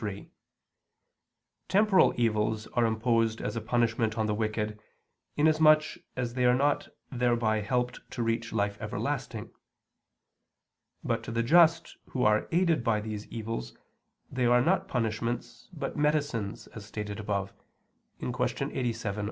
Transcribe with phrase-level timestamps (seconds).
[0.01, 0.31] 3:
[1.67, 4.79] Temporal evils are imposed as a punishment on the wicked,
[5.37, 9.51] inasmuch as they are not thereby helped to reach life everlasting.
[11.03, 13.77] But to the just who are aided by these evils
[14.31, 17.53] they are not punishments but medicines as stated above
[18.19, 18.31] (Q.
[18.31, 19.17] 87, A.